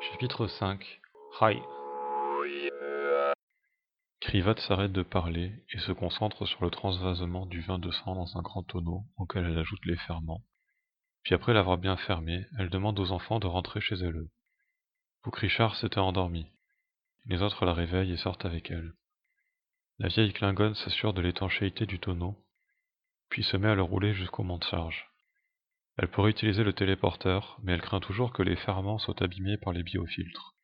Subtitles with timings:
[0.00, 1.00] Chapitre 5
[1.38, 1.62] Rai
[4.20, 8.36] Krivat s'arrête de parler et se concentre sur le transvasement du vin de sang dans
[8.36, 10.42] un grand tonneau auquel elle ajoute les ferments.
[11.22, 14.28] Puis après l'avoir bien fermé, elle demande aux enfants de rentrer chez elle.
[15.24, 16.46] Richard s'était endormi.
[17.26, 18.92] Les autres la réveillent et sortent avec elle.
[19.98, 22.36] La vieille Klingonne s'assure de l'étanchéité du tonneau,
[23.28, 25.09] puis se met à le rouler jusqu'au mont de charge.
[25.96, 29.72] Elle pourrait utiliser le téléporteur, mais elle craint toujours que les ferments soient abîmés par
[29.72, 30.54] les biofiltres.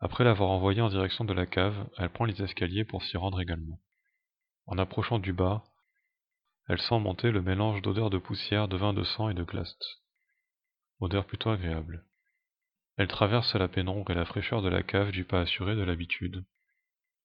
[0.00, 3.40] Après l'avoir envoyé en direction de la cave, elle prend les escaliers pour s'y rendre
[3.40, 3.80] également.
[4.66, 5.64] En approchant du bas,
[6.68, 9.84] elle sent monter le mélange d'odeurs de poussière, de vin de sang et de glaste.
[11.00, 12.04] Odeur plutôt agréable.
[12.96, 16.44] Elle traverse la pénombre et la fraîcheur de la cave du pas assuré de l'habitude,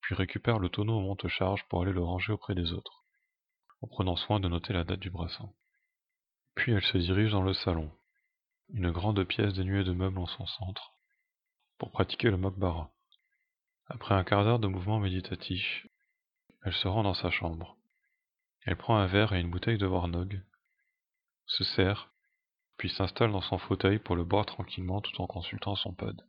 [0.01, 3.03] puis récupère le tonneau au monte-charge pour aller le ranger auprès des autres,
[3.81, 5.51] en prenant soin de noter la date du brassin.
[6.55, 7.91] Puis elle se dirige dans le salon,
[8.69, 10.93] une grande pièce dénuée de meubles en son centre,
[11.77, 12.91] pour pratiquer le mokbara.
[13.87, 15.87] Après un quart d'heure de mouvement méditatif,
[16.63, 17.77] elle se rend dans sa chambre.
[18.65, 20.41] Elle prend un verre et une bouteille de Warnog,
[21.45, 22.11] se sert,
[22.77, 26.21] puis s'installe dans son fauteuil pour le boire tranquillement tout en consultant son pod.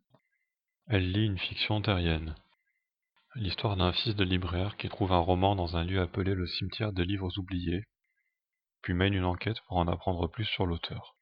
[0.87, 2.35] Elle lit une fiction terrienne,
[3.37, 6.93] l'histoire d'un fils de libraire qui trouve un roman dans un lieu appelé le cimetière
[6.93, 7.85] des livres oubliés,
[8.85, 11.17] puis mène une enquête pour en apprendre plus sur l'auteur.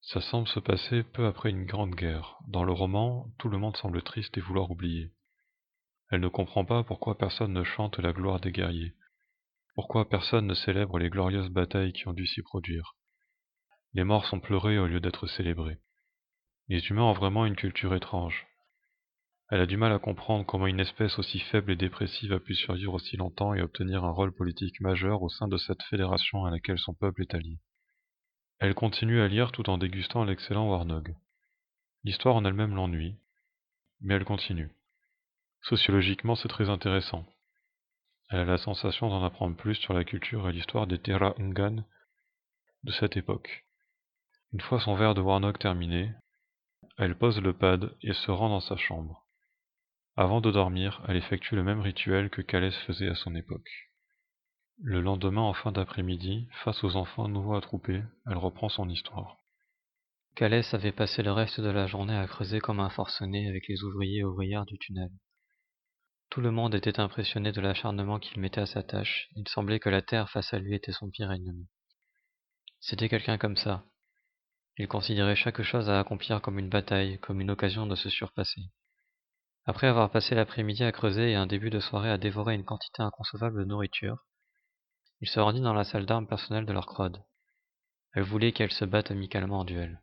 [0.00, 2.38] Ça semble se passer peu après une grande guerre.
[2.46, 5.12] Dans le roman, tout le monde semble triste et vouloir oublier.
[6.10, 8.94] Elle ne comprend pas pourquoi personne ne chante la gloire des guerriers,
[9.74, 12.96] pourquoi personne ne célèbre les glorieuses batailles qui ont dû s'y produire.
[13.92, 15.80] Les morts sont pleurés au lieu d'être célébrés.
[16.68, 18.46] Les humains ont vraiment une culture étrange.
[19.50, 22.54] Elle a du mal à comprendre comment une espèce aussi faible et dépressive a pu
[22.54, 26.50] survivre aussi longtemps et obtenir un rôle politique majeur au sein de cette fédération à
[26.50, 27.58] laquelle son peuple est allié.
[28.58, 31.14] Elle continue à lire tout en dégustant l'excellent Warnog.
[32.04, 33.16] L'histoire en elle-même l'ennuie,
[34.02, 34.70] mais elle continue.
[35.62, 37.24] Sociologiquement, c'est très intéressant.
[38.28, 41.84] Elle a la sensation d'en apprendre plus sur la culture et l'histoire des Terra Ungan
[42.84, 43.64] de cette époque.
[44.52, 46.12] Une fois son verre de Warnog terminé,
[46.98, 49.27] elle pose le pad et se rend dans sa chambre.
[50.20, 53.70] Avant de dormir, elle effectue le même rituel que Calès faisait à son époque.
[54.82, 59.36] Le lendemain en fin d'après-midi, face aux enfants nouveaux attroupés, elle reprend son histoire.
[60.34, 63.84] Calès avait passé le reste de la journée à creuser comme un forcené avec les
[63.84, 65.12] ouvriers et ouvrières du tunnel.
[66.30, 69.28] Tout le monde était impressionné de l'acharnement qu'il mettait à sa tâche.
[69.36, 71.68] Il semblait que la terre face à lui était son pire ennemi.
[72.80, 73.84] C'était quelqu'un comme ça.
[74.78, 78.62] Il considérait chaque chose à accomplir comme une bataille, comme une occasion de se surpasser.
[79.68, 83.02] Après avoir passé l'après-midi à creuser et un début de soirée à dévorer une quantité
[83.02, 84.24] inconcevable de nourriture,
[85.20, 87.22] il se rendit dans la salle d'armes personnelle de leur crode.
[88.14, 90.00] Elle voulait qu'elle se batte amicalement en duel.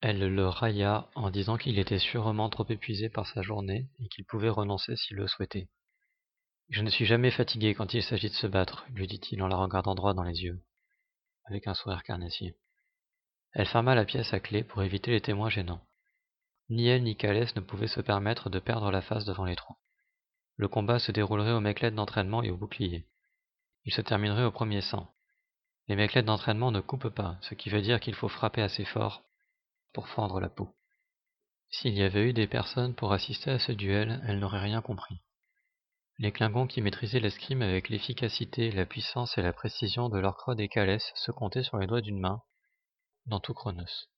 [0.00, 4.24] Elle le railla en disant qu'il était sûrement trop épuisé par sa journée et qu'il
[4.24, 5.68] pouvait renoncer s'il le souhaitait.
[6.68, 9.56] Je ne suis jamais fatigué quand il s'agit de se battre, lui dit-il en la
[9.56, 10.62] regardant droit dans les yeux,
[11.46, 12.54] avec un sourire carnassier.
[13.54, 15.84] Elle ferma la pièce à clé pour éviter les témoins gênants.
[16.70, 19.78] Ni elle ni Calès ne pouvaient se permettre de perdre la face devant les trois.
[20.56, 23.06] Le combat se déroulerait au méclète d'entraînement et au bouclier.
[23.84, 25.14] Il se terminerait au premier sang.
[25.86, 29.22] Les méclètes d'entraînement ne coupent pas, ce qui veut dire qu'il faut frapper assez fort
[29.94, 30.68] pour fendre la peau.
[31.70, 35.22] S'il y avait eu des personnes pour assister à ce duel, elles n'auraient rien compris.
[36.18, 40.54] Les Klingons qui maîtrisaient l'escrime avec l'efficacité, la puissance et la précision de leur croix
[40.54, 42.42] des Calès se comptaient sur les doigts d'une main,
[43.26, 44.08] dans tout Chronos.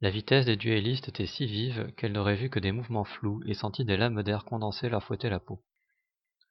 [0.00, 3.54] La vitesse des duellistes était si vive qu'elle n'aurait vu que des mouvements flous et
[3.54, 5.62] senti des lames d'air condensées leur fouetter la peau.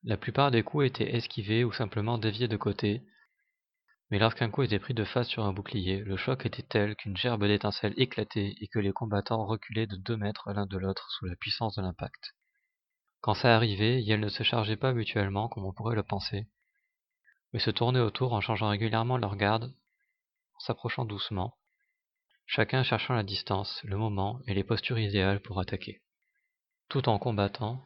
[0.03, 3.03] La plupart des coups étaient esquivés ou simplement déviés de côté,
[4.09, 7.17] mais lorsqu'un coup était pris de face sur un bouclier, le choc était tel qu'une
[7.17, 11.25] gerbe d'étincelles éclatait et que les combattants reculaient de deux mètres l'un de l'autre sous
[11.25, 12.35] la puissance de l'impact.
[13.21, 16.47] Quand ça arrivait, elles ne se chargeaient pas mutuellement comme on pourrait le penser,
[17.53, 19.73] mais se tournaient autour en changeant régulièrement leur garde,
[20.55, 21.57] en s'approchant doucement,
[22.45, 26.01] chacun cherchant la distance, le moment et les postures idéales pour attaquer.
[26.89, 27.83] Tout en combattant,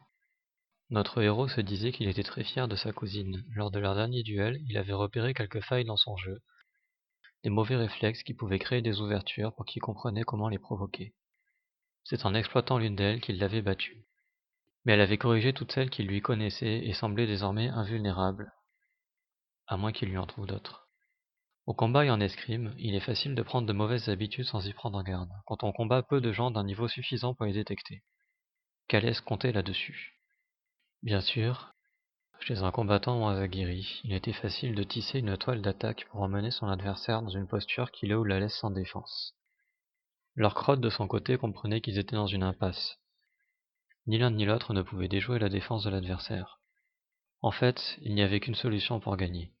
[0.90, 3.44] notre héros se disait qu'il était très fier de sa cousine.
[3.54, 6.40] Lors de leur dernier duel, il avait repéré quelques failles dans son jeu,
[7.44, 11.14] des mauvais réflexes qui pouvaient créer des ouvertures pour qui comprenait comment les provoquer.
[12.04, 14.06] C'est en exploitant l'une d'elles qu'il l'avait battue.
[14.84, 18.52] Mais elle avait corrigé toutes celles qu'il lui connaissait et semblait désormais invulnérable,
[19.66, 20.87] à moins qu'il lui en trouve d'autres.
[21.68, 24.72] Au combat et en escrime, il est facile de prendre de mauvaises habitudes sans y
[24.72, 28.02] prendre garde, quand on combat peu de gens d'un niveau suffisant pour les détecter.
[28.88, 30.18] Calès comptait là-dessus.
[31.02, 31.74] Bien sûr,
[32.40, 36.50] chez un combattant moins aguerri, il était facile de tisser une toile d'attaque pour emmener
[36.50, 39.36] son adversaire dans une posture qui le ou la laisse sans défense.
[40.36, 42.96] Leur crotte de son côté comprenait qu'ils étaient dans une impasse.
[44.06, 46.60] Ni l'un ni l'autre ne pouvait déjouer la défense de l'adversaire.
[47.42, 49.52] En fait, il n'y avait qu'une solution pour gagner.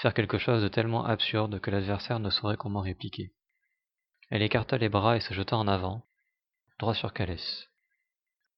[0.00, 3.34] Faire quelque chose de tellement absurde que l'adversaire ne saurait comment répliquer.
[4.30, 6.06] Elle écarta les bras et se jeta en avant,
[6.78, 7.68] droit sur Calès.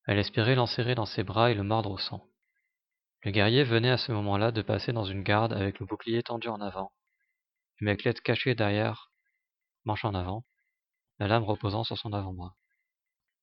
[0.06, 2.28] Elle espérait l'enserrer dans ses bras et le mordre au sang.
[3.24, 6.46] Le guerrier venait à ce moment-là de passer dans une garde avec le bouclier tendu
[6.46, 6.92] en avant,
[7.80, 9.10] une Maclette cachée derrière,
[9.84, 10.44] manche en avant,
[11.18, 12.54] la lame reposant sur son avant-bras.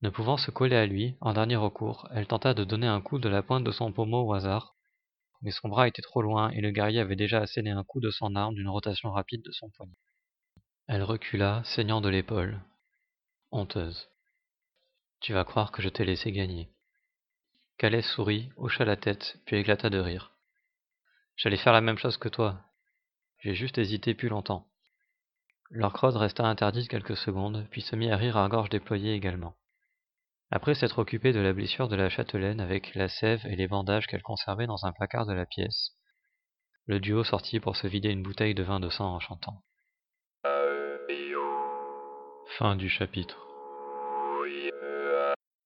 [0.02, 3.20] Ne pouvant se coller à lui, en dernier recours, elle tenta de donner un coup
[3.20, 4.78] de la pointe de son pommeau au hasard,
[5.42, 8.10] mais son bras était trop loin et le guerrier avait déjà asséné un coup de
[8.10, 9.98] son arme d'une rotation rapide de son poignet.
[10.88, 12.60] Elle recula, saignant de l'épaule.
[13.52, 14.10] Honteuse.
[15.22, 16.70] Tu vas croire que je t'ai laissé gagner.
[17.78, 20.34] Calais sourit, hocha la tête, puis éclata de rire.
[21.36, 22.62] J'allais faire la même chose que toi.
[23.40, 24.68] J'ai juste hésité plus longtemps.
[25.70, 29.56] Leur crotte resta interdite quelques secondes, puis se mit à rire à gorge déployée également.
[30.52, 34.08] Après s'être occupé de la blessure de la châtelaine avec la sève et les bandages
[34.08, 35.92] qu'elle conservait dans un placard de la pièce,
[36.88, 39.62] le duo sortit pour se vider une bouteille de vin de sang en chantant.
[42.58, 43.38] Fin du chapitre.